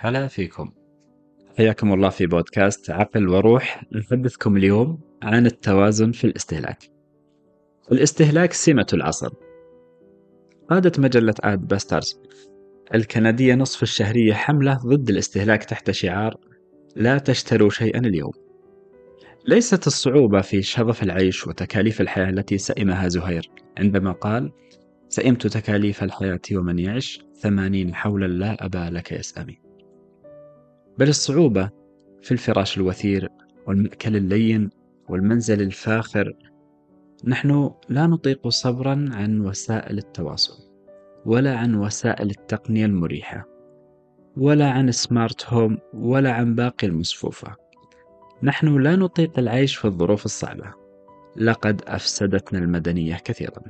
هلا 0.00 0.26
فيكم. 0.26 0.72
حياكم 1.56 1.92
الله 1.92 2.08
في 2.08 2.26
بودكاست 2.26 2.90
عقل 2.90 3.28
وروح. 3.28 3.84
نحدثكم 3.92 4.56
اليوم 4.56 5.00
عن 5.22 5.46
التوازن 5.46 6.12
في 6.12 6.24
الاستهلاك. 6.24 6.78
الاستهلاك 7.92 8.52
سمة 8.52 8.86
العصر 8.92 9.30
قادت 10.70 11.00
مجلة 11.00 11.34
آد 11.40 11.68
باسترز 11.68 12.20
الكندية 12.94 13.54
نصف 13.54 13.82
الشهرية 13.82 14.32
حملة 14.34 14.74
ضد 14.74 15.10
الاستهلاك 15.10 15.64
تحت 15.64 15.90
شعار 15.90 16.36
لا 16.96 17.18
تشتروا 17.18 17.70
شيئا 17.70 17.98
اليوم. 17.98 18.32
ليست 19.46 19.86
الصعوبة 19.86 20.40
في 20.40 20.62
شظف 20.62 21.02
العيش 21.02 21.46
وتكاليف 21.46 22.00
الحياة 22.00 22.30
التي 22.30 22.58
سئمها 22.58 23.08
زهير 23.08 23.50
عندما 23.78 24.12
قال 24.12 24.52
سئمت 25.08 25.46
تكاليف 25.46 26.02
الحياة 26.02 26.40
ومن 26.52 26.78
يعش 26.78 27.20
ثمانين 27.40 27.94
حولا 27.94 28.26
لا 28.26 28.64
أبا 28.64 28.90
لك 28.92 29.12
يسأمي 29.12 29.67
بل 30.98 31.08
الصعوبة 31.08 31.70
في 32.22 32.32
الفراش 32.32 32.76
الوثير 32.76 33.28
والمأكل 33.66 34.16
اللين 34.16 34.70
والمنزل 35.08 35.62
الفاخر. 35.62 36.32
نحن 37.24 37.70
لا 37.88 38.06
نطيق 38.06 38.48
صبرا 38.48 39.08
عن 39.12 39.40
وسائل 39.40 39.98
التواصل 39.98 40.54
ولا 41.26 41.56
عن 41.56 41.74
وسائل 41.74 42.30
التقنية 42.30 42.86
المريحة 42.86 43.48
ولا 44.36 44.70
عن 44.70 44.92
سمارت 44.92 45.46
هوم 45.46 45.78
ولا 45.94 46.32
عن 46.32 46.54
باقي 46.54 46.86
المصفوفة. 46.86 47.54
نحن 48.42 48.78
لا 48.78 48.96
نطيق 48.96 49.38
العيش 49.38 49.76
في 49.76 49.84
الظروف 49.84 50.24
الصعبة. 50.24 50.72
لقد 51.36 51.82
أفسدتنا 51.86 52.58
المدنية 52.58 53.14
كثيرا. 53.14 53.62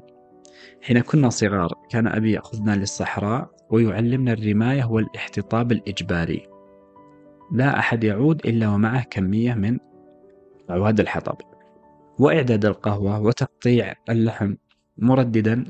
حين 0.83 1.01
كنا 1.01 1.29
صغار 1.29 1.73
كان 1.91 2.07
أبي 2.07 2.33
يأخذنا 2.33 2.77
للصحراء 2.77 3.51
ويعلمنا 3.71 4.33
الرماية 4.33 4.85
والإحتطاب 4.85 5.73
الإجباري. 5.73 6.48
لا 7.53 7.79
أحد 7.79 8.05
يعود 8.05 8.47
إلا 8.47 8.69
ومعه 8.69 9.03
كمية 9.03 9.55
من 9.55 9.79
عواد 10.71 11.01
الحطب. 11.01 11.37
وإعداد 12.19 12.65
القهوة 12.65 13.21
وتقطيع 13.21 13.95
اللحم 14.11 14.55
مرددا 14.99 15.65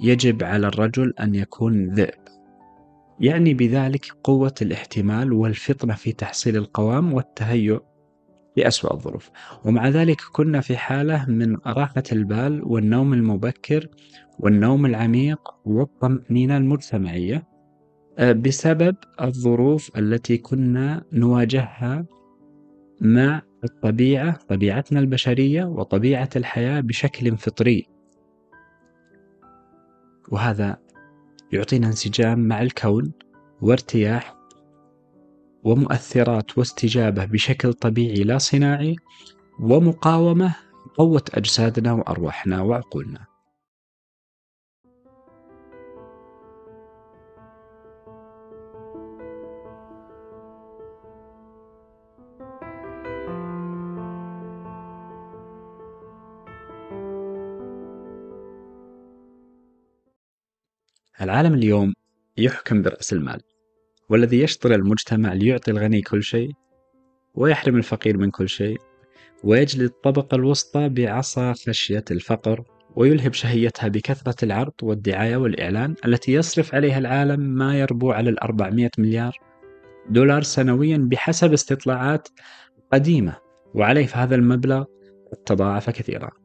يجب 0.00 0.44
على 0.44 0.66
الرجل 0.66 1.14
أن 1.20 1.34
يكون 1.34 1.90
ذئب. 1.90 2.20
يعني 3.20 3.54
بذلك 3.54 4.06
قوة 4.24 4.54
الاحتمال 4.62 5.32
والفطنة 5.32 5.94
في 5.94 6.12
تحصيل 6.12 6.56
القوام 6.56 7.12
والتهيؤ 7.12 7.80
لأسوأ 8.56 8.94
الظروف. 8.94 9.30
ومع 9.64 9.88
ذلك 9.88 10.20
كنا 10.32 10.60
في 10.60 10.76
حالة 10.76 11.26
من 11.28 11.56
راحة 11.66 12.02
البال 12.12 12.62
والنوم 12.64 13.12
المبكر 13.12 13.88
والنوم 14.38 14.86
العميق 14.86 15.40
والطمأنينة 15.64 16.56
المجتمعية. 16.56 17.49
بسبب 18.20 18.96
الظروف 19.20 19.98
التي 19.98 20.38
كنا 20.38 21.04
نواجهها 21.12 22.06
مع 23.00 23.42
الطبيعة 23.64 24.38
طبيعتنا 24.48 25.00
البشرية 25.00 25.64
وطبيعة 25.64 26.28
الحياة 26.36 26.80
بشكل 26.80 27.36
فطري. 27.36 27.86
وهذا 30.28 30.78
يعطينا 31.52 31.86
انسجام 31.86 32.38
مع 32.38 32.62
الكون 32.62 33.12
وارتياح 33.60 34.36
ومؤثرات 35.64 36.58
واستجابة 36.58 37.24
بشكل 37.24 37.72
طبيعي 37.72 38.24
لا 38.24 38.38
صناعي 38.38 38.96
ومقاومة 39.60 40.56
قوة 40.98 41.24
أجسادنا 41.34 41.92
وأرواحنا 41.92 42.62
وعقولنا. 42.62 43.29
العالم 61.20 61.54
اليوم 61.54 61.94
يحكم 62.36 62.82
برأس 62.82 63.12
المال 63.12 63.40
والذي 64.08 64.40
يشطر 64.40 64.74
المجتمع 64.74 65.32
ليعطي 65.32 65.70
الغني 65.70 66.02
كل 66.02 66.22
شيء 66.22 66.50
ويحرم 67.34 67.76
الفقير 67.76 68.18
من 68.18 68.30
كل 68.30 68.48
شيء 68.48 68.78
ويجلي 69.44 69.84
الطبقة 69.84 70.34
الوسطى 70.34 70.88
بعصا 70.88 71.52
خشية 71.52 72.04
الفقر 72.10 72.64
ويلهب 72.96 73.32
شهيتها 73.32 73.88
بكثرة 73.88 74.44
العرض 74.44 74.72
والدعاية 74.82 75.36
والإعلان 75.36 75.94
التي 76.04 76.32
يصرف 76.32 76.74
عليها 76.74 76.98
العالم 76.98 77.40
ما 77.40 77.78
يربو 77.80 78.12
على 78.12 78.30
الأربعمائة 78.30 78.90
مليار 78.98 79.38
دولار 80.10 80.42
سنويا 80.42 80.98
بحسب 80.98 81.52
استطلاعات 81.52 82.28
قديمة 82.92 83.36
وعليه 83.74 84.06
فهذا 84.06 84.34
المبلغ 84.34 84.84
تضاعف 85.46 85.90
كثيرا. 85.90 86.39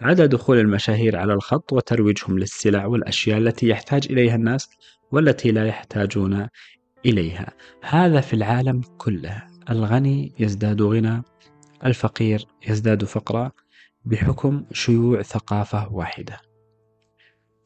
عدا 0.00 0.26
دخول 0.26 0.58
المشاهير 0.58 1.16
على 1.16 1.32
الخط 1.32 1.72
وترويجهم 1.72 2.38
للسلع 2.38 2.86
والأشياء 2.86 3.38
التي 3.38 3.68
يحتاج 3.68 4.06
إليها 4.10 4.34
الناس 4.34 4.70
والتي 5.12 5.50
لا 5.50 5.66
يحتاجون 5.66 6.48
إليها. 7.06 7.52
هذا 7.82 8.20
في 8.20 8.34
العالم 8.34 8.80
كله. 8.98 9.42
الغني 9.70 10.32
يزداد 10.38 10.82
غنى 10.82 11.22
الفقير 11.84 12.46
يزداد 12.68 13.04
فقرا 13.04 13.50
بحكم 14.04 14.64
شيوع 14.72 15.22
ثقافة 15.22 15.92
واحدة. 15.92 16.40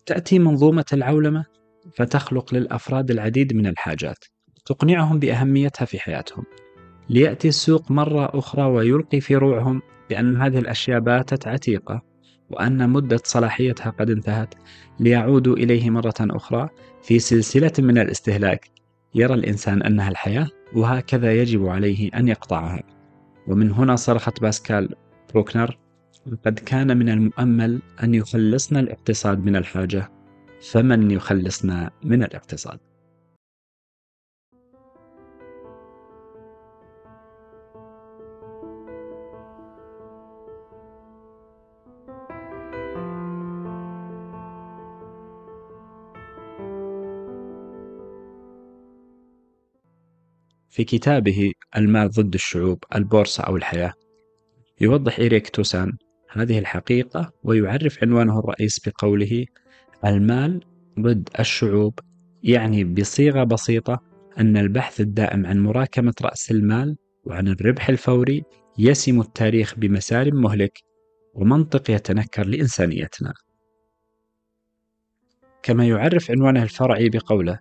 تأتي 0.06 0.38
منظومة 0.38 0.84
العولمة 0.92 1.44
فتخلق 1.94 2.54
للأفراد 2.54 3.10
العديد 3.10 3.54
من 3.54 3.66
الحاجات 3.66 4.24
تقنعهم 4.66 5.18
بأهميتها 5.18 5.84
في 5.84 5.98
حياتهم. 5.98 6.44
ليأتي 7.08 7.48
السوق 7.48 7.91
مرة 7.91 8.38
أخرى 8.38 8.62
ويلقي 8.62 9.20
في 9.20 9.36
روعهم 9.36 9.82
بأن 10.10 10.36
هذه 10.36 10.58
الأشياء 10.58 11.00
باتت 11.00 11.47
عتيقة. 11.47 12.09
وأن 12.50 12.90
مدة 12.90 13.20
صلاحيتها 13.24 13.90
قد 13.90 14.10
انتهت 14.10 14.54
ليعودوا 15.00 15.56
إليه 15.56 15.90
مرة 15.90 16.14
أخرى 16.20 16.68
في 17.02 17.18
سلسلة 17.18 17.72
من 17.78 17.98
الاستهلاك. 17.98 18.70
يرى 19.14 19.34
الإنسان 19.34 19.82
أنها 19.82 20.08
الحياة 20.08 20.48
وهكذا 20.72 21.32
يجب 21.34 21.66
عليه 21.66 22.10
أن 22.14 22.28
يقطعها. 22.28 22.82
ومن 23.46 23.70
هنا 23.72 23.96
صرخت 23.96 24.40
باسكال 24.40 24.94
بروكنر 25.32 25.78
قد 26.46 26.58
كان 26.58 26.96
من 26.96 27.08
المؤمل 27.08 27.82
أن 28.02 28.14
يخلصنا 28.14 28.80
الاقتصاد 28.80 29.44
من 29.44 29.56
الحاجة 29.56 30.10
فمن 30.70 31.10
يخلصنا 31.10 31.90
من 32.04 32.22
الاقتصاد؟ 32.22 32.78
في 50.70 50.84
كتابه 50.84 51.53
المال 51.76 52.10
ضد 52.10 52.34
الشعوب 52.34 52.84
البورصة 52.94 53.42
أو 53.42 53.56
الحياة. 53.56 53.92
يوضح 54.81 55.19
إيريك 55.19 55.48
توسان 55.48 55.92
هذه 56.31 56.58
الحقيقة 56.58 57.32
ويعرف 57.42 57.98
عنوانه 58.03 58.38
الرئيس 58.38 58.80
بقوله 58.88 59.44
المال 60.04 60.64
ضد 61.00 61.28
الشعوب 61.38 61.98
يعني 62.42 62.84
بصيغة 62.84 63.44
بسيطة 63.44 64.00
أن 64.38 64.56
البحث 64.56 65.00
الدائم 65.00 65.47
عن 65.47 65.60
مراكمة 65.60 66.14
رأس 66.22 66.50
المال 66.50 66.97
وعن 67.25 67.48
الربح 67.48 67.88
الفوري 67.88 68.42
يسم 68.78 69.20
التاريخ 69.20 69.75
بمسار 69.78 70.34
مهلك 70.34 70.78
ومنطق 71.34 71.91
يتنكر 71.91 72.47
لإنسانيتنا. 72.47 73.33
كما 75.62 75.89
يعرف 75.89 76.30
عنوانه 76.30 76.62
الفرعي 76.62 77.09
بقوله 77.09 77.59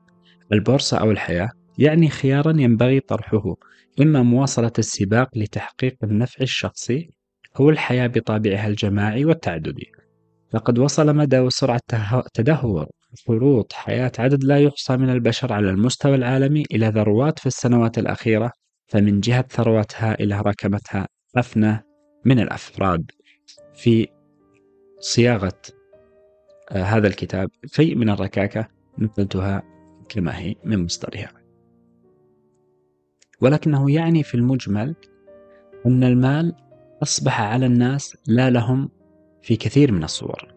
البورصة 0.54 0.98
أو 0.98 1.12
الحياة 1.12 1.50
يعني 1.80 2.10
خيارا 2.10 2.54
ينبغي 2.58 3.00
طرحه 3.00 3.56
إما 4.02 4.24
مواصلة 4.24 4.72
السباق 4.80 5.38
لتحقيق 5.38 5.98
النفع 6.04 6.42
الشخصي 6.42 7.10
أو 7.60 7.70
الحياة 7.70 8.08
بطابعها 8.08 8.68
الجماعي 8.68 9.26
والتعددي. 9.26 9.92
لقد 10.54 10.80
وصل 10.80 11.16
مدى 11.16 11.40
وسرعة 11.40 11.82
تدهور 12.34 12.88
خروط 13.28 13.74
حياة 13.74 14.12
عدد 14.20 14.44
لا 14.44 14.60
يحصى 14.60 14.98
من 14.98 15.10
البشر 15.10 15.54
على 15.54 15.70
المستوى 15.70 16.16
العالمي 16.16 16.64
إلى 16.72 16.88
ذروات 16.88 17.40
في 17.40 17.46
السنوات 17.46 17.98
الأخيرة 17.98 18.52
فمن 18.88 19.20
جهة 19.20 19.46
ثروات 19.50 19.92
هائلة 19.96 20.42
ركمتها 20.42 21.08
أفنى 21.36 21.84
من 22.26 22.40
الأفراد. 22.40 23.12
في 23.74 24.08
صياغة 25.00 25.62
آه، 26.72 26.84
هذا 26.84 27.08
الكتاب 27.08 27.50
شيء 27.66 27.96
من 27.96 28.10
الركاكة 28.10 28.68
نقلتها 28.98 29.64
كما 30.10 30.38
هي 30.38 30.56
من 30.64 30.84
مصدرها. 30.84 31.39
ولكنه 33.42 33.92
يعني 33.92 34.24
في 34.24 34.36
المجمل 34.36 34.96
أن 35.86 36.04
المال 36.04 36.56
أصبح 37.04 37.42
على 37.42 37.66
الناس 37.66 38.18
لا 38.28 38.50
لهم 38.50 38.90
في 39.42 39.56
كثير 39.56 39.92
من 39.92 40.04
الصور 40.04 40.54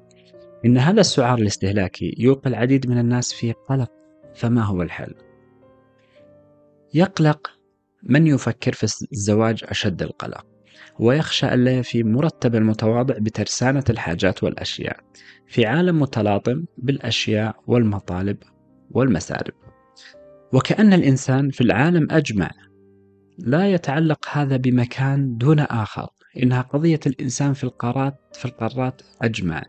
إن 0.65 0.79
هذا 0.79 1.01
السعار 1.01 1.39
الاستهلاكي 1.39 2.15
يوقع 2.19 2.51
العديد 2.51 2.91
من 2.91 2.99
الناس 2.99 3.33
في 3.33 3.53
قلق 3.53 3.91
فما 4.35 4.63
هو 4.63 4.83
الحل؟ 4.83 5.15
يقلق 6.95 7.51
من 8.03 8.27
يفكر 8.27 8.73
في 8.73 9.07
الزواج 9.13 9.65
أشد 9.65 10.03
القلق 10.03 10.47
ويخشى 10.99 11.55
ألا 11.55 11.79
يفي 11.79 12.03
مرتب 12.03 12.55
المتواضع 12.55 13.15
بترسانة 13.19 13.85
الحاجات 13.91 14.45
والأشياء 14.45 15.01
في 15.47 15.67
عالم 15.67 16.01
متلاطم 16.01 16.65
بالأشياء 16.79 17.57
والمطالب 17.67 18.37
والمسارب 18.91 19.55
وكأن 20.53 20.93
الإنسان 20.93 21.51
في 21.51 21.61
العالم 21.61 22.09
أجمع 22.11 22.51
لا 23.39 23.73
يتعلق 23.73 24.27
هذا 24.33 24.57
بمكان 24.57 25.37
دون 25.37 25.59
آخر 25.59 26.09
إنها 26.43 26.63
قضية 26.63 27.01
الإنسان 27.07 27.53
في 27.53 27.65
القارات 27.65 28.15
في 28.33 28.45
القارات 28.45 29.03
أجمع 29.23 29.63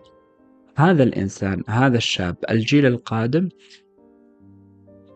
هذا 0.78 1.04
الإنسان 1.04 1.64
هذا 1.68 1.98
الشاب 1.98 2.36
الجيل 2.50 2.86
القادم 2.86 3.50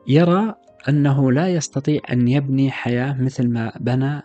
يرى 0.07 0.55
أنه 0.89 1.31
لا 1.31 1.47
يستطيع 1.47 2.01
أن 2.11 2.27
يبني 2.27 2.71
حياة 2.71 3.21
مثل 3.21 3.49
ما 3.49 3.71
بنى 3.79 4.21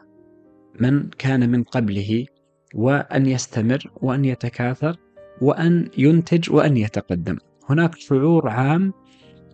من 0.81 1.11
كان 1.11 1.51
من 1.51 1.63
قبله 1.63 2.27
وأن 2.75 3.27
يستمر 3.27 3.91
وأن 3.97 4.25
يتكاثر 4.25 4.97
وأن 5.41 5.89
ينتج 5.99 6.51
وأن 6.51 6.77
يتقدم. 6.77 7.39
هناك 7.69 7.95
شعور 7.95 8.49
عام 8.49 8.93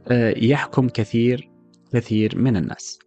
آه، 0.09 0.35
يحكم 0.37 0.89
كثير 0.89 1.51
كثير 1.93 2.39
من 2.39 2.57
الناس. 2.57 2.99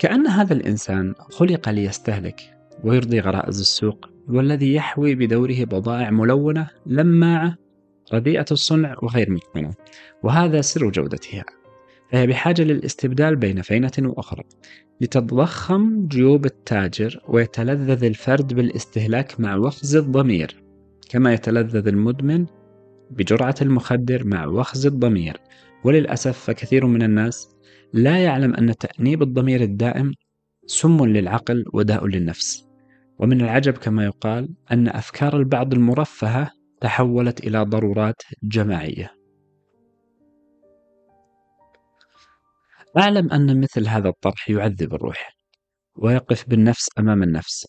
كأن 0.00 0.26
هذا 0.26 0.52
الإنسان 0.52 1.14
خلق 1.18 1.68
ليستهلك 1.68 2.40
ويرضي 2.84 3.20
غرائز 3.20 3.60
السوق 3.60 4.08
والذي 4.28 4.74
يحوي 4.74 5.14
بدوره 5.14 5.64
بضائع 5.64 6.10
ملونة 6.10 6.70
لماعة 6.86 7.56
رديئة 8.12 8.44
الصنع 8.50 8.96
وغير 9.02 9.30
متقنة 9.30 9.74
وهذا 10.22 10.60
سر 10.60 10.90
جودتها 10.90 11.44
فهي 12.12 12.26
بحاجة 12.26 12.62
للاستبدال 12.62 13.36
بين 13.36 13.62
فينة 13.62 13.92
وأخرى 13.98 14.42
لتتضخم 15.00 16.06
جيوب 16.06 16.46
التاجر 16.46 17.22
ويتلذذ 17.28 18.04
الفرد 18.04 18.54
بالاستهلاك 18.54 19.40
مع 19.40 19.56
وخز 19.56 19.96
الضمير 19.96 20.62
كما 21.10 21.32
يتلذذ 21.32 21.88
المدمن 21.88 22.46
بجرعة 23.10 23.54
المخدر 23.62 24.24
مع 24.24 24.46
وخز 24.46 24.86
الضمير. 24.86 25.36
وللأسف 25.84 26.38
فكثير 26.38 26.86
من 26.86 27.02
الناس 27.02 27.48
لا 27.92 28.24
يعلم 28.24 28.54
أن 28.54 28.76
تأنيب 28.76 29.22
الضمير 29.22 29.60
الدائم 29.60 30.12
سم 30.66 31.04
للعقل 31.04 31.64
وداء 31.74 32.06
للنفس. 32.06 32.66
ومن 33.18 33.40
العجب 33.40 33.72
كما 33.72 34.04
يقال 34.04 34.48
أن 34.72 34.88
أفكار 34.88 35.36
البعض 35.36 35.74
المرفهة 35.74 36.50
تحولت 36.80 37.46
إلى 37.46 37.62
ضرورات 37.62 38.22
جماعية. 38.42 39.20
أعلم 42.98 43.30
أن 43.32 43.60
مثل 43.60 43.88
هذا 43.88 44.08
الطرح 44.08 44.50
يعذب 44.50 44.94
الروح 44.94 45.36
ويقف 45.96 46.48
بالنفس 46.48 46.88
أمام 46.98 47.22
النفس 47.22 47.66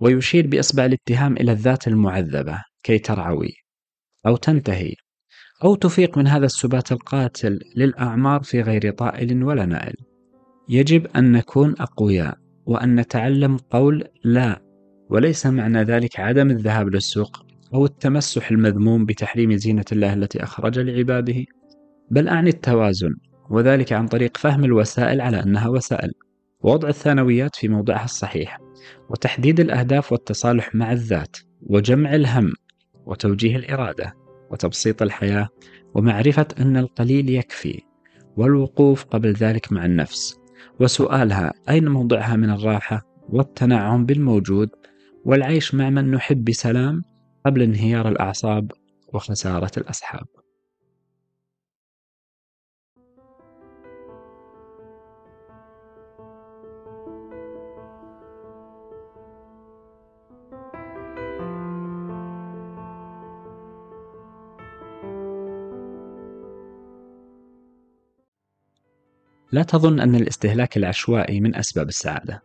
ويشير 0.00 0.46
بإصبع 0.46 0.84
الاتهام 0.84 1.36
إلى 1.36 1.52
الذات 1.52 1.88
المعذبة 1.88 2.64
كي 2.82 2.98
ترعوي 2.98 3.54
أو 4.26 4.36
تنتهي 4.36 4.94
أو 5.64 5.74
تفيق 5.74 6.18
من 6.18 6.26
هذا 6.26 6.46
السبات 6.46 6.92
القاتل 6.92 7.60
للأعمار 7.76 8.42
في 8.42 8.60
غير 8.60 8.90
طائل 8.90 9.44
ولا 9.44 9.66
نائل. 9.66 9.94
يجب 10.68 11.06
أن 11.16 11.32
نكون 11.32 11.74
أقوياء 11.80 12.38
وأن 12.66 12.94
نتعلم 12.94 13.56
قول 13.56 14.04
لا 14.24 14.62
وليس 15.10 15.46
معنى 15.46 15.82
ذلك 15.82 16.20
عدم 16.20 16.50
الذهاب 16.50 16.88
للسوق 16.88 17.46
أو 17.74 17.84
التمسح 17.84 18.50
المذموم 18.50 19.04
بتحريم 19.04 19.56
زينة 19.56 19.84
الله 19.92 20.14
التي 20.14 20.42
أخرج 20.42 20.78
لعباده 20.78 21.44
بل 22.10 22.28
أعني 22.28 22.50
التوازن 22.50 23.14
وذلك 23.50 23.92
عن 23.92 24.06
طريق 24.06 24.36
فهم 24.36 24.64
الوسائل 24.64 25.20
على 25.20 25.42
أنها 25.42 25.68
وسائل. 25.68 26.12
ووضع 26.60 26.88
الثانويات 26.88 27.56
في 27.56 27.68
موضعها 27.68 28.04
الصحيح 28.04 28.58
وتحديد 29.10 29.60
الأهداف 29.60 30.12
والتصالح 30.12 30.74
مع 30.74 30.92
الذات 30.92 31.36
وجمع 31.62 32.14
الهم 32.14 32.52
وتوجيه 33.06 33.56
الإرادة. 33.56 34.22
وتبسيط 34.52 35.02
الحياة 35.02 35.48
ومعرفة 35.94 36.46
أن 36.60 36.76
القليل 36.76 37.30
يكفي 37.30 37.82
والوقوف 38.36 39.04
قبل 39.04 39.32
ذلك 39.32 39.72
مع 39.72 39.84
النفس. 39.84 40.42
وسؤالها 40.80 41.52
أين 41.68 41.88
موضعها 41.88 42.36
من 42.36 42.50
الراحة 42.50 43.02
والتنعم 43.28 44.06
بالموجود 44.06 44.68
والعيش 45.24 45.74
مع 45.74 45.90
من 45.90 46.10
نحب 46.10 46.44
بسلام 46.44 47.02
قبل 47.46 47.62
انهيار 47.62 48.08
الأعصاب 48.08 48.72
وخسارة 49.14 49.70
الأصحاب 49.76 50.26
لا 69.52 69.62
تظن 69.62 70.00
أن 70.00 70.14
الاستهلاك 70.14 70.76
العشوائي 70.76 71.40
من 71.40 71.56
أسباب 71.56 71.88
السعادة. 71.88 72.42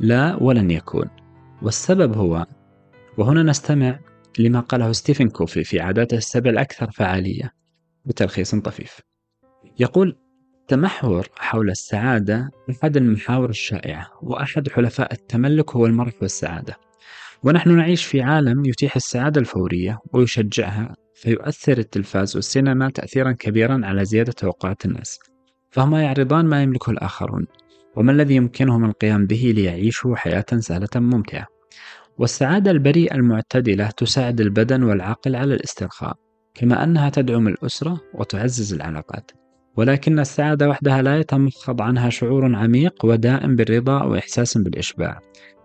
لا 0.00 0.36
ولن 0.42 0.70
يكون. 0.70 1.10
والسبب 1.62 2.16
هو 2.16 2.46
وهنا 3.18 3.42
نستمع 3.42 3.98
لما 4.38 4.60
قاله 4.60 4.92
ستيفن 4.92 5.28
كوفي 5.28 5.64
في 5.64 5.80
عاداته 5.80 6.16
السبع 6.16 6.50
الأكثر 6.50 6.90
فعالية 6.90 7.52
بتلخيص 8.04 8.54
طفيف. 8.54 9.00
يقول: 9.80 10.16
التمحور 10.60 11.28
حول 11.36 11.70
السعادة 11.70 12.50
أحد 12.70 12.96
المحاور 12.96 13.50
الشائعة، 13.50 14.06
وأحد 14.22 14.68
حلفاء 14.68 15.12
التملك 15.12 15.76
هو 15.76 15.86
المرح 15.86 16.12
والسعادة. 16.22 16.76
ونحن 17.42 17.76
نعيش 17.76 18.04
في 18.04 18.22
عالم 18.22 18.64
يتيح 18.64 18.96
السعادة 18.96 19.40
الفورية 19.40 19.98
ويشجعها 20.12 20.94
فيؤثر 21.14 21.78
التلفاز 21.78 22.36
والسينما 22.36 22.90
تأثيرا 22.90 23.32
كبيرا 23.32 23.80
على 23.84 24.04
زيادة 24.04 24.32
توقعات 24.32 24.84
الناس. 24.84 25.18
فهما 25.70 26.02
يعرضان 26.02 26.46
ما 26.46 26.62
يملكه 26.62 26.90
الآخرون 26.90 27.46
وما 27.96 28.12
الذي 28.12 28.34
يمكنهم 28.34 28.84
القيام 28.84 29.26
به 29.26 29.52
ليعيشوا 29.56 30.16
حياة 30.16 30.44
سهلة 30.58 30.88
ممتعة. 30.96 31.46
والسعادة 32.18 32.70
البريئة 32.70 33.14
المعتدلة 33.14 33.90
تساعد 33.96 34.40
البدن 34.40 34.82
والعقل 34.82 35.36
على 35.36 35.54
الاسترخاء 35.54 36.16
كما 36.54 36.84
أنها 36.84 37.10
تدعم 37.10 37.48
الأسرة 37.48 38.00
وتعزز 38.14 38.74
العلاقات. 38.74 39.30
ولكن 39.76 40.18
السعادة 40.18 40.68
وحدها 40.68 41.02
لا 41.02 41.18
يتمخض 41.18 41.82
عنها 41.82 42.10
شعور 42.10 42.56
عميق 42.56 43.04
ودائم 43.04 43.56
بالرضا 43.56 44.02
وإحساس 44.02 44.58
بالإشباع. 44.58 45.18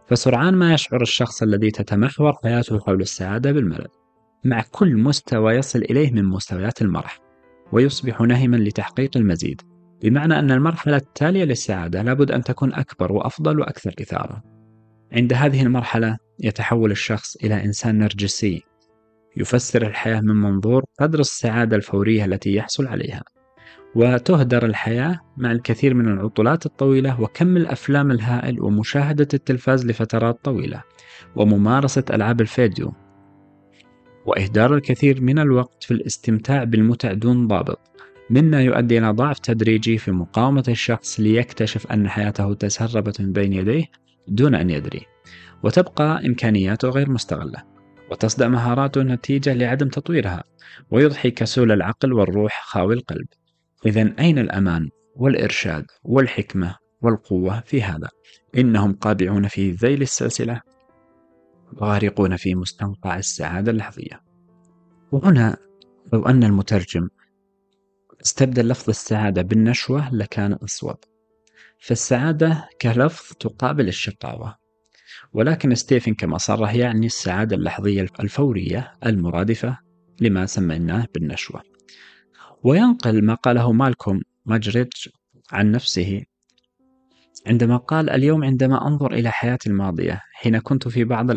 فسرعان 0.07 0.53
ما 0.53 0.73
يشعر 0.73 1.01
الشخص 1.01 1.43
الذي 1.43 1.71
تتمحور 1.71 2.33
حياته 2.43 2.79
حول 2.79 3.01
السعادة 3.01 3.51
بالملل. 3.51 3.87
مع 4.43 4.63
كل 4.71 4.95
مستوى 4.95 5.53
يصل 5.53 5.79
إليه 5.79 6.11
من 6.11 6.25
مستويات 6.25 6.81
المرح 6.81 7.19
ويصبح 7.71 8.21
نهما 8.21 8.57
لتحقيق 8.57 9.17
المزيد. 9.17 9.74
بمعنى 10.05 10.39
أن 10.39 10.51
المرحلة 10.51 10.95
التالية 10.95 11.43
للسعادة 11.43 12.01
لابد 12.01 12.31
أن 12.31 12.43
تكون 12.43 12.73
أكبر 12.73 13.11
وأفضل 13.11 13.59
وأكثر 13.59 13.93
إثارة. 14.01 14.43
عند 15.11 15.33
هذه 15.33 15.61
المرحلة 15.61 16.17
يتحول 16.39 16.91
الشخص 16.91 17.35
إلى 17.35 17.63
إنسان 17.65 17.97
نرجسي 17.99 18.63
يفسر 19.37 19.87
الحياة 19.87 20.21
من 20.21 20.35
منظور 20.35 20.83
قدر 20.99 21.19
السعادة 21.19 21.75
الفورية 21.75 22.25
التي 22.25 22.55
يحصل 22.55 22.87
عليها. 22.87 23.23
وتهدر 23.95 24.65
الحياة 24.65 25.19
مع 25.37 25.51
الكثير 25.51 25.93
من 25.93 26.07
العطلات 26.07 26.65
الطويلة 26.65 27.21
وكم 27.21 27.57
الأفلام 27.57 28.11
الهائل 28.11 28.61
ومشاهدة 28.61 29.27
التلفاز 29.33 29.85
لفترات 29.85 30.39
طويلة 30.43 30.83
وممارسة 31.35 32.03
ألعاب 32.09 32.41
الفيديو 32.41 32.93
وإهدار 34.25 34.75
الكثير 34.75 35.21
من 35.21 35.39
الوقت 35.39 35.83
في 35.83 35.91
الاستمتاع 35.91 36.63
بالمتع 36.63 37.13
دون 37.13 37.47
ضابط 37.47 37.94
مما 38.29 38.61
يؤدي 38.61 38.97
إلى 38.97 39.09
ضعف 39.09 39.39
تدريجي 39.39 39.97
في 39.97 40.11
مقاومة 40.11 40.63
الشخص 40.67 41.19
ليكتشف 41.19 41.87
أن 41.87 42.09
حياته 42.09 42.53
تسربت 42.53 43.21
من 43.21 43.31
بين 43.31 43.53
يديه 43.53 43.85
دون 44.27 44.55
أن 44.55 44.69
يدري 44.69 45.05
وتبقى 45.63 46.25
إمكانياته 46.25 46.89
غير 46.89 47.09
مستغلة 47.09 47.63
وتصدأ 48.11 48.47
مهاراته 48.47 49.03
نتيجة 49.03 49.53
لعدم 49.53 49.89
تطويرها 49.89 50.43
ويضحي 50.91 51.31
كسول 51.31 51.71
العقل 51.71 52.13
والروح 52.13 52.63
خاوي 52.65 52.93
القلب. 52.93 53.27
إذا 53.85 54.13
أين 54.19 54.39
الأمان 54.39 54.89
والإرشاد 55.15 55.85
والحكمة 56.03 56.75
والقوة 57.01 57.59
في 57.59 57.83
هذا؟ 57.83 58.09
إنهم 58.57 58.93
قابعون 58.93 59.47
في 59.47 59.71
ذيل 59.71 60.01
السلسلة 60.01 60.61
غارقون 61.79 62.35
في 62.35 62.55
مستنقع 62.55 63.17
السعادة 63.17 63.71
اللحظية. 63.71 64.21
وهنا 65.11 65.57
لو 66.13 66.25
أن 66.25 66.43
المترجم 66.43 67.07
استبدل 68.25 68.67
لفظ 68.67 68.89
السعادة 68.89 69.41
بالنشوة 69.41 70.15
لكان 70.15 70.53
أصوب 70.53 70.95
فالسعادة 71.79 72.69
كلفظ 72.81 73.35
تقابل 73.39 73.87
الشقاوة. 73.87 74.55
ولكن 75.33 75.75
ستيفن 75.75 76.13
كما 76.13 76.37
صرح 76.37 76.73
يعني 76.73 77.05
السعادة 77.05 77.55
اللحظية 77.55 78.07
الفورية 78.19 78.93
المرادفة 79.05 79.77
لما 80.21 80.45
سميناه 80.45 81.07
بالنشوة. 81.13 81.61
وينقل 82.63 83.25
ما 83.25 83.33
قاله 83.33 83.71
مالكوم 83.71 84.21
ماجريتش 84.45 85.09
عن 85.51 85.71
نفسه 85.71 86.23
عندما 87.47 87.77
قال 87.77 88.09
اليوم 88.09 88.43
عندما 88.43 88.87
أنظر 88.87 89.13
إلى 89.13 89.31
حياتي 89.31 89.69
الماضية 89.69 90.21
حين 90.33 90.59
كنت 90.59 90.87
في 90.87 91.03
بعض 91.03 91.31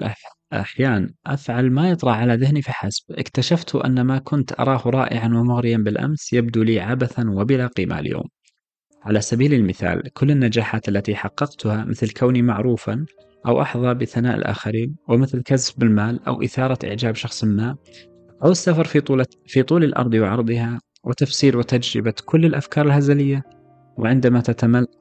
الأحيان 0.52 1.10
أفعل 1.26 1.70
ما 1.70 1.90
يطرأ 1.90 2.12
على 2.12 2.34
ذهني 2.34 2.62
فحسب. 2.62 3.04
اكتشفت 3.10 3.76
أن 3.76 4.00
ما 4.00 4.18
كنت 4.18 4.60
أراه 4.60 4.82
رائعا 4.86 5.26
ومغريا 5.26 5.76
بالأمس 5.78 6.32
يبدو 6.32 6.62
لي 6.62 6.80
عبثا 6.80 7.30
وبلا 7.30 7.66
قيمة 7.66 7.98
اليوم. 7.98 8.24
على 9.02 9.20
سبيل 9.20 9.54
المثال 9.54 10.12
كل 10.12 10.30
النجاحات 10.30 10.88
التي 10.88 11.16
حققتها 11.16 11.84
مثل 11.84 12.10
كوني 12.10 12.42
معروفا 12.42 13.06
أو 13.46 13.62
أحظى 13.62 13.94
بثناء 13.94 14.36
الآخرين 14.36 14.96
ومثل 15.08 15.42
كسب 15.42 15.82
المال 15.82 16.20
أو 16.26 16.42
إثارة 16.42 16.78
إعجاب 16.88 17.14
شخص 17.14 17.44
ما 17.44 17.76
أو 18.44 18.50
السفر 18.50 18.84
في 18.84 19.00
طول 19.00 19.24
في 19.46 19.62
طول 19.62 19.84
الأرض 19.84 20.14
وعرضها 20.14 20.80
وتفسير 21.04 21.58
وتجربة 21.58 22.14
كل 22.24 22.44
الأفكار 22.44 22.86
الهزلية 22.86 23.42
وعندما 23.98 24.40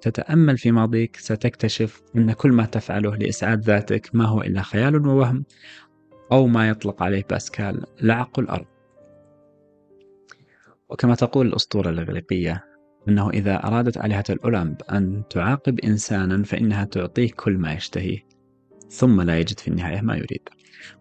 تتأمل 0.02 0.58
في 0.58 0.72
ماضيك 0.72 1.16
ستكتشف 1.16 2.02
أن 2.16 2.34
كل 2.34 2.52
ما 2.52 2.66
تفعله 2.66 3.16
لإسعاد 3.16 3.62
ذاتك 3.62 4.10
ما 4.14 4.26
هو 4.26 4.42
إلا 4.42 4.62
خيال 4.62 5.08
ووهم 5.08 5.46
أو 6.32 6.48
ما 6.48 6.70
يطلق 6.70 7.04
عليه 7.04 7.24
باسكال 7.30 7.86
لعق 8.02 8.40
الأرض. 8.40 8.66
وكما 10.90 11.16
تقول 11.16 11.48
الأسطورة 11.48 11.90
الإغريقية 11.90 12.64
أنه 13.10 13.30
إذا 13.30 13.56
أرادت 13.68 13.98
آلهة 13.98 14.24
الأولمب 14.30 14.82
أن 14.92 15.24
تعاقب 15.30 15.80
إنسانا 15.80 16.44
فإنها 16.44 16.84
تعطيه 16.84 17.32
كل 17.32 17.58
ما 17.58 17.74
يشتهيه 17.74 18.20
ثم 18.90 19.22
لا 19.22 19.40
يجد 19.40 19.60
في 19.60 19.68
النهاية 19.68 20.02
ما 20.02 20.16
يريد. 20.16 20.50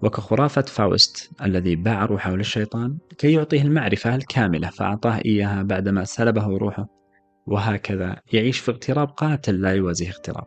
وكخرافة 0.02 0.62
فاوست 0.62 1.30
الذي 1.42 1.76
باع 1.76 2.04
روحه 2.04 2.36
للشيطان 2.36 2.98
كي 3.18 3.32
يعطيه 3.32 3.62
المعرفة 3.62 4.14
الكاملة 4.14 4.68
فأعطاه 4.68 5.20
إياها 5.24 5.62
بعدما 5.62 6.04
سلبه 6.04 6.46
روحه. 6.46 6.95
وهكذا. 7.46 8.16
يعيش 8.32 8.58
في 8.58 8.70
اغتراب 8.70 9.08
قاتل 9.08 9.60
لا 9.60 9.72
يوازيه 9.72 10.08
اغتراب 10.08 10.46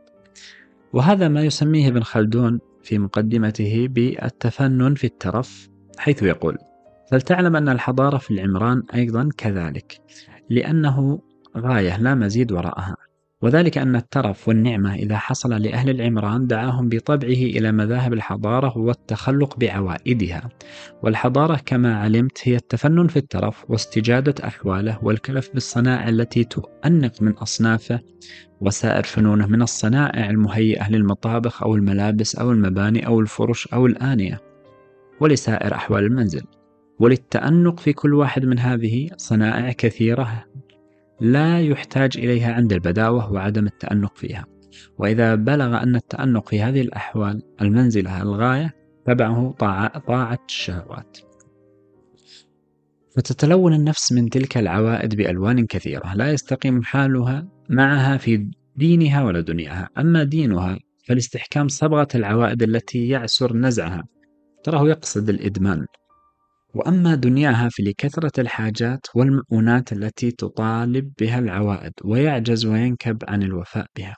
وهذا 0.93 1.27
ما 1.27 1.41
يسميه 1.41 1.87
ابن 1.87 2.03
خلدون 2.03 2.59
في 2.83 2.97
مقدمته 2.97 3.87
بالتفنن 3.89 4.95
في 4.95 5.03
الترف 5.03 5.69
حيث 5.97 6.23
يقول 6.23 6.57
فلتعلم 7.11 7.55
أن 7.55 7.69
الحضارة 7.69 8.17
في 8.17 8.31
العمران 8.31 8.83
أيضا 8.93 9.29
كذلك 9.37 10.01
لأنه 10.49 11.21
غاية 11.57 11.97
لا 11.97 12.15
مزيد 12.15 12.51
وراءها. 12.51 12.95
وذلك 13.41 13.77
أن 13.77 13.95
الترف 13.95 14.47
والنعمة 14.47 14.95
إذا 14.95 15.17
حصل 15.17 15.61
لأهل 15.61 15.89
العمران 15.89 16.47
دعاهم 16.47 16.89
بطبعه 16.89 17.27
إلى 17.27 17.71
مذاهب 17.71 18.13
الحضارة 18.13 18.77
والتخلق 18.77 19.57
بعوائدها. 19.57 20.49
والحضارة 21.03 21.61
كما 21.65 21.99
علمت 21.99 22.37
هي 22.43 22.55
التفنن 22.55 23.07
في 23.07 23.17
الترف 23.17 23.65
واستجادة 23.69 24.47
أحواله 24.47 24.99
والكلف 25.03 25.49
بالصنائع 25.53 26.09
التي 26.09 26.43
تؤنق 26.43 27.21
من 27.21 27.31
أصنافه 27.31 27.99
وسائر 28.61 29.03
فنونه 29.03 29.47
من 29.47 29.61
الصنائع 29.61 30.29
المهيئة 30.29 30.91
للمطابخ 30.91 31.63
أو 31.63 31.75
الملابس 31.75 32.35
أو 32.35 32.51
المباني 32.51 33.07
أو 33.07 33.19
الفرش 33.19 33.67
أو 33.67 33.85
الآنية 33.85 34.41
ولسائر 35.19 35.73
أحوال 35.73 36.03
المنزل. 36.03 36.43
وللتأنق 36.99 37.79
في 37.79 37.93
كل 37.93 38.13
واحد 38.13 38.45
من 38.45 38.59
هذه 38.59 39.09
صنائع 39.17 39.71
كثيرة 39.71 40.45
لا 41.21 41.61
يحتاج 41.61 42.17
إليها 42.17 42.53
عند 42.53 42.73
البداوة 42.73 43.31
وعدم 43.31 43.65
التأنق 43.65 44.17
فيها. 44.17 44.45
وإذا 44.97 45.35
بلغ 45.35 45.83
أن 45.83 45.95
التأنق 45.95 46.49
في 46.49 46.61
هذه 46.61 46.81
الأحوال 46.81 47.41
المنزلة 47.61 48.21
الغاية 48.21 48.75
تبعه 49.05 49.55
طاعة 50.07 50.39
الشهوات. 50.49 51.17
فتتلون 53.15 53.73
النفس 53.73 54.11
من 54.11 54.29
تلك 54.29 54.57
العوائد 54.57 55.15
بألوان 55.15 55.65
كثيرة 55.65 56.13
لا 56.13 56.31
يستقيم 56.31 56.83
حالها 56.83 57.47
معها 57.69 58.17
في 58.17 58.51
دينها 58.75 59.23
ولا 59.23 59.41
دنياها. 59.41 59.89
أما 59.97 60.23
دينها 60.23 60.79
فالاستحكام 61.07 61.67
صبغة 61.67 62.07
العوائد 62.15 62.63
التي 62.63 63.07
يعسر 63.07 63.57
نزعها. 63.57 64.03
تراه 64.63 64.87
يقصد 64.87 65.29
الإدمان. 65.29 65.85
وأما 66.73 67.15
دنياها 67.15 67.69
فلكثرة 67.69 68.41
الحاجات 68.41 69.05
والمؤونات 69.15 69.93
التي 69.93 70.31
تطالب 70.31 71.11
بها 71.19 71.39
العوائد 71.39 71.93
ويعجز 72.03 72.65
وينكب 72.65 73.23
عن 73.27 73.43
الوفاء 73.43 73.85
بها. 73.97 74.15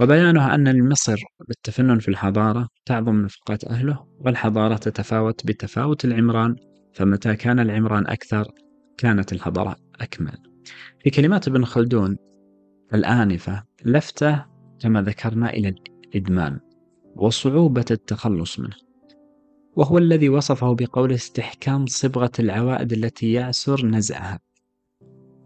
وبيانها 0.00 0.54
أن 0.54 0.68
المصر 0.68 1.16
بالتفنن 1.48 1.98
في 1.98 2.08
الحضارة 2.08 2.68
تعظم 2.86 3.22
نفقات 3.22 3.64
أهله 3.64 4.06
والحضارة 4.18 4.76
تتفاوت 4.76 5.46
بتفاوت 5.46 6.04
العمران 6.04 6.56
فمتى 6.94 7.36
كان 7.36 7.60
العمران 7.60 8.06
أكثر 8.06 8.48
كانت 8.98 9.32
الحضارة 9.32 9.76
أكمل. 10.00 10.38
في 11.00 11.10
كلمات 11.10 11.48
ابن 11.48 11.64
خلدون 11.64 12.16
الآنفة 12.94 13.62
لفتة 13.84 14.44
كما 14.80 15.02
ذكرنا 15.02 15.50
إلى 15.50 15.74
الإدمان 16.14 16.60
وصعوبة 17.16 17.84
التخلص 17.90 18.58
منه. 18.58 18.85
وهو 19.76 19.98
الذي 19.98 20.28
وصفه 20.28 20.74
بقول 20.74 21.12
استحكام 21.12 21.86
صبغة 21.86 22.30
العوائد 22.38 22.92
التي 22.92 23.32
يعسر 23.32 23.86
نزعها. 23.86 24.38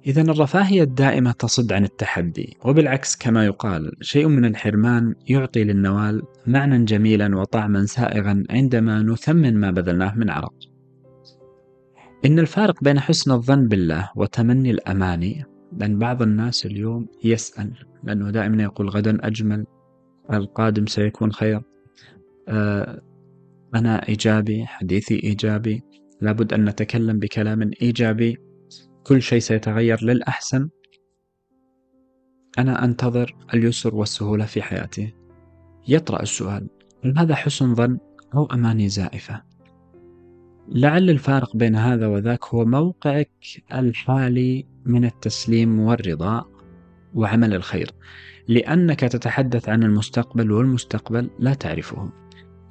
إذا 0.06 0.22
الرفاهية 0.22 0.82
الدائمة 0.82 1.32
تصد 1.32 1.72
عن 1.72 1.84
التحدي، 1.84 2.56
وبالعكس 2.64 3.16
كما 3.16 3.44
يقال 3.44 3.92
شيء 4.00 4.28
من 4.28 4.44
الحرمان 4.44 5.14
يعطي 5.28 5.64
للنوال 5.64 6.22
معنى 6.46 6.84
جميلا 6.84 7.36
وطعما 7.36 7.86
سائغا 7.86 8.44
عندما 8.50 9.02
نثمن 9.02 9.60
ما 9.60 9.70
بذلناه 9.70 10.14
من 10.18 10.30
عرق. 10.30 10.54
إن 12.24 12.38
الفارق 12.38 12.84
بين 12.84 13.00
حسن 13.00 13.32
الظن 13.32 13.68
بالله 13.68 14.10
وتمني 14.16 14.70
الأماني 14.70 15.44
لأن 15.78 15.98
بعض 15.98 16.22
الناس 16.22 16.66
اليوم 16.66 17.06
يسأل 17.24 17.72
لأنه 18.04 18.30
دائما 18.30 18.62
يقول 18.62 18.88
غدا 18.88 19.26
أجمل 19.26 19.66
القادم 20.32 20.86
سيكون 20.86 21.32
خير 21.32 21.62
آه 22.48 23.02
أنا 23.74 24.08
إيجابي 24.08 24.66
حديثي 24.66 25.14
إيجابي 25.22 25.82
لابد 26.20 26.52
أن 26.52 26.64
نتكلم 26.64 27.18
بكلام 27.18 27.70
إيجابي. 27.82 28.38
كل 29.06 29.22
شيء 29.22 29.38
سيتغير 29.38 30.04
للأحسن. 30.04 30.68
أنا 32.58 32.84
أنتظر 32.84 33.36
اليسر 33.54 33.94
والسهولة 33.94 34.44
في 34.44 34.62
حياتي. 34.62 35.14
يطرأ 35.88 36.22
السؤال 36.22 36.68
هل 37.04 37.18
هذا 37.18 37.34
حسن 37.34 37.74
ظن 37.74 37.98
أو 38.34 38.46
أماني 38.46 38.88
زائفة؟ 38.88 39.42
لعل 40.68 41.10
الفارق 41.10 41.56
بين 41.56 41.76
هذا 41.76 42.06
وذاك 42.06 42.44
هو 42.44 42.64
موقعك 42.64 43.30
الحالي 43.74 44.66
من 44.84 45.04
التسليم 45.04 45.80
والرضا 45.80 46.44
وعمل 47.14 47.54
الخير. 47.54 47.90
لأنك 48.48 49.00
تتحدث 49.00 49.68
عن 49.68 49.82
المستقبل 49.82 50.52
والمستقبل 50.52 51.30
لا 51.38 51.54
تعرفه. 51.54 52.12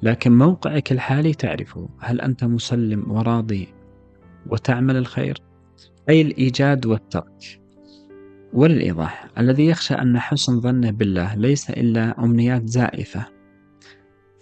لكن 0.02 0.38
موقعك 0.38 0.92
الحالي 0.92 1.34
تعرفه. 1.34 1.88
هل 2.00 2.20
أنت 2.20 2.44
مسلم 2.44 3.10
وراضي 3.10 3.68
وتعمل 4.46 4.96
الخير؟ 4.96 5.38
أي 6.08 6.20
الإيجاد 6.20 6.86
والترك. 6.86 7.60
وللإيضاح 8.52 9.28
الذي 9.38 9.66
يخشى 9.66 9.94
أن 9.94 10.18
حسن 10.18 10.60
ظنه 10.60 10.90
بالله 10.90 11.34
ليس 11.34 11.70
إلا 11.70 12.24
أمنيات 12.24 12.68
زائفة 12.68 13.26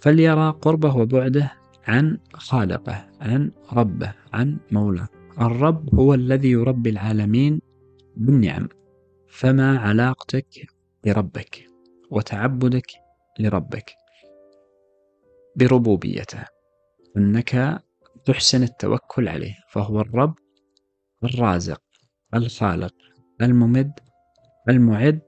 فليرى 0.01 0.49
قربه 0.61 0.97
وبعده 0.97 1.51
عن 1.87 2.17
خالقه 2.33 3.07
عن 3.21 3.51
ربه 3.73 4.13
عن 4.33 4.57
مولاه. 4.71 5.07
الرب 5.41 5.95
هو 5.95 6.13
الذي 6.13 6.51
يربي 6.51 6.89
العالمين 6.89 7.61
بالنعم. 8.17 8.67
فما 9.27 9.79
علاقتك 9.79 10.67
بربك 11.05 11.67
وتعبدك 12.11 12.91
لربك؟ 13.39 13.91
بربوبيته 15.59 16.45
أنك 17.17 17.81
تحسن 18.25 18.63
التوكل 18.63 19.27
عليه 19.27 19.55
فهو 19.69 20.01
الرب 20.01 20.35
الرازق 21.23 21.81
الخالق 22.33 22.93
الممد 23.41 23.91
المعد 24.69 25.21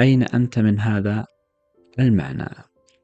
أين 0.00 0.22
أنت 0.22 0.58
من 0.58 0.80
هذا 0.80 1.26
المعنى؟ 1.98 2.48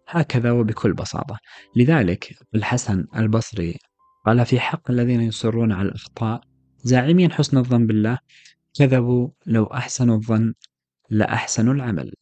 هكذا 0.08 0.50
وبكل 0.50 0.92
بساطة. 0.92 1.38
لذلك 1.76 2.34
الحسن 2.54 3.06
البصري 3.16 3.78
قال 4.26 4.46
في 4.46 4.60
حق 4.60 4.90
الذين 4.90 5.20
يصرون 5.20 5.72
على 5.72 5.88
الأخطاء 5.88 6.40
زاعمين 6.78 7.32
حسن 7.32 7.58
الظن 7.58 7.86
بالله 7.86 8.18
كذبوا 8.74 9.28
لو 9.46 9.64
أحسنوا 9.64 10.16
الظن 10.16 10.54
لأحسنوا 11.10 11.74
العمل. 11.74 12.12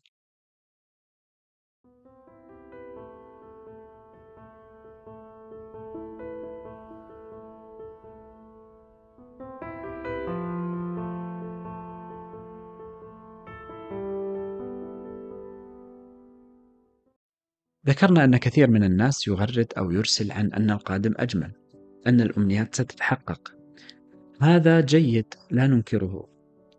ذكرنا 17.87 18.25
أن 18.25 18.37
كثير 18.37 18.71
من 18.71 18.85
الناس 18.85 19.29
يغرد 19.29 19.73
أو 19.79 19.91
يرسل 19.91 20.33
عن 20.33 20.53
أن 20.53 20.71
القادم 20.71 21.15
أجمل 21.17 21.51
أن 22.07 22.21
الأمنيات 22.21 22.75
ستتحقق. 22.75 23.55
هذا 24.41 24.81
جيد 24.81 25.35
لا 25.51 25.67
ننكره 25.67 26.29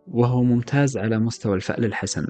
وهو 0.06 0.42
ممتاز 0.42 0.96
على 0.96 1.18
مستوى 1.18 1.54
الفأل 1.54 1.84
الحسن. 1.84 2.26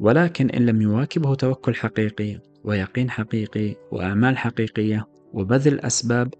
ولكن 0.00 0.50
إن 0.50 0.66
لم 0.66 0.82
يواكبه 0.82 1.34
توكل 1.34 1.74
حقيقي 1.74 2.40
ويقين 2.64 3.10
حقيقي 3.10 3.76
وأعمال 3.92 4.38
حقيقية 4.38 5.08
وبذل 5.32 5.80
أسباب 5.80 6.34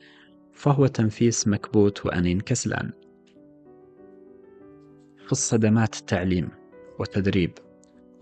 فهو 0.52 0.86
تنفيس 0.86 1.48
مكبوت 1.48 2.06
وأنين 2.06 2.40
كسلان. 2.40 2.90
في 5.26 5.32
الصدمات 5.32 5.94
تعليم 5.94 6.48
وتدريب 6.98 7.52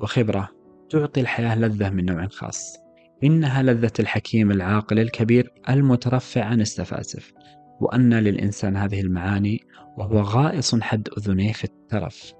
وخبرة 0.01 0.49
تعطي 0.91 1.21
الحياة 1.21 1.59
لذة 1.59 1.91
من 1.91 2.05
نوع 2.05 2.27
خاص. 2.27 2.80
إنها 3.25 3.63
لذة 3.63 3.93
الحكيم 4.01 4.51
العاقل 4.51 4.99
الكبير 4.99 5.53
المترفع 5.69 6.45
عن 6.45 6.61
السفاسف 6.61 7.33
وأن 7.81 8.15
للإنسان 8.15 8.77
هذه 8.77 9.01
المعاني 9.01 9.61
وهو 9.99 10.21
غائص 10.21 10.81
حد 10.81 11.09
أذنيه 11.19 11.53
في 11.53 11.65
الترف. 11.65 12.33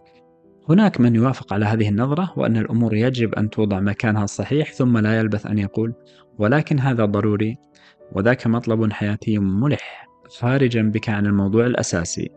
هناك 0.69 1.01
من 1.01 1.15
يوافق 1.15 1.53
على 1.53 1.67
هذه 1.67 1.89
النظرة 1.89 2.33
وأن 2.37 2.57
الأمور 2.57 2.95
يجب 2.95 3.35
أن 3.35 3.51
توضع 3.51 3.81
مكانها 3.81 4.25
الصحيح 4.25 4.73
ثم 4.73 4.99
لا 4.99 5.19
يلبث 5.19 5.47
أن 5.47 5.59
يقول 5.59 5.95
ولكن 6.39 6.79
هذا 6.79 7.05
ضروري 7.05 7.57
وذاك 8.13 8.47
مطلب 8.47 8.93
حياتي 8.93 9.39
ملح 9.39 10.09
خارجا 10.39 10.83
بك 10.83 11.09
عن 11.09 11.27
الموضوع 11.27 11.67
الأساسي. 11.67 12.31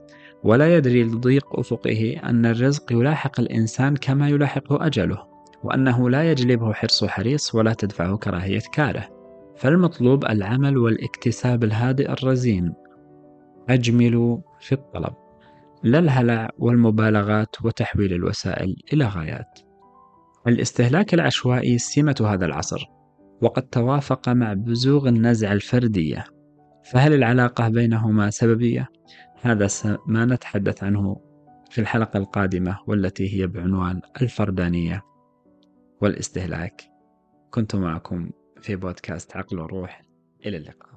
ولا 0.44 0.78
يدري 0.78 1.04
لضيق 1.04 1.60
أفقه 1.60 2.22
أن 2.24 2.46
الرزق 2.46 2.92
يلاحق 2.92 3.40
الإنسان 3.40 3.96
كما 3.96 4.30
يلاحقه 4.30 4.86
أجله. 4.86 5.33
وأنه 5.63 6.10
لا 6.10 6.32
يجلبه 6.32 6.74
حرص 6.74 7.03
حريص 7.05 7.55
ولا 7.55 7.74
تدفعه 7.74 8.17
كراهية 8.17 8.62
كاره. 8.74 9.10
فالمطلوب 9.58 10.25
العمل 10.25 10.77
والاكتساب 10.77 11.63
الهادئ 11.63 12.12
الرزين. 12.12 12.74
أجملوا 13.70 14.38
في 14.60 14.72
الطلب. 14.72 15.13
لا 15.84 16.00
الهلع 16.00 16.50
والمبالغات 16.58 17.55
وتحويل 17.63 18.13
الوسائل 18.13 18.75
إلى 18.93 19.05
غايات. 19.05 19.60
الاستهلاك 20.48 21.13
العشوائي 21.13 21.77
سمة 21.77 22.27
هذا 22.29 22.46
العصر. 22.46 22.86
وقد 23.41 23.63
توافق 23.63 24.29
مع 24.29 24.53
بزوغ 24.53 25.08
النزعة 25.08 25.53
الفردية. 25.53 26.24
فهل 26.91 27.13
العلاقة 27.13 27.70
بينهما 27.70 28.29
سببية؟ 28.29 28.89
هذا 29.41 29.67
ما 30.08 30.25
نتحدث 30.25 30.84
عنه 30.84 31.17
في 31.70 31.82
الحلقة 31.82 32.17
القادمة 32.17 32.77
والتي 32.88 33.39
هي 33.39 33.48
بعنوان 33.48 34.01
الفردانية. 34.22 35.12
والاستهلاك. 36.04 36.82
كنت 37.52 37.76
معكم 37.76 38.32
في 38.62 38.76
بودكاست 38.76 39.38
عقل 39.38 39.60
وروح. 39.60 40.04
إلى 40.46 40.58
اللقاء. 40.58 40.93